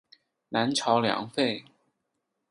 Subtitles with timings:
[0.49, 1.63] 南朝梁废。